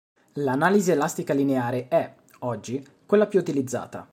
[0.39, 4.07] L'analisi elastica lineare è, oggi, quella più utilizzata.